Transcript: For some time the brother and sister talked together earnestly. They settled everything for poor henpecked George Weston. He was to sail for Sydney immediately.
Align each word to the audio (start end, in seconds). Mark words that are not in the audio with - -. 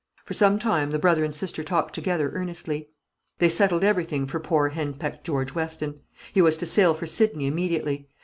For 0.25 0.33
some 0.33 0.57
time 0.57 0.89
the 0.89 0.97
brother 0.97 1.23
and 1.23 1.35
sister 1.35 1.63
talked 1.63 1.93
together 1.93 2.31
earnestly. 2.33 2.89
They 3.37 3.49
settled 3.49 3.83
everything 3.83 4.25
for 4.25 4.39
poor 4.39 4.69
henpecked 4.69 5.23
George 5.23 5.53
Weston. 5.53 5.99
He 6.33 6.41
was 6.41 6.57
to 6.57 6.65
sail 6.65 6.95
for 6.95 7.05
Sydney 7.05 7.45
immediately. 7.45 8.09